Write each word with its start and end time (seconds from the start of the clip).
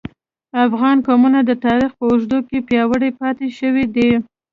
افغان 0.65 0.97
قومونه 1.07 1.39
د 1.45 1.51
تاریخ 1.65 1.91
په 1.99 2.03
اوږدو 2.09 2.39
کې 2.47 2.57
پیاوړي 2.67 3.09
پاتې 3.19 3.47
شوي 3.59 3.85
دي 3.95 4.09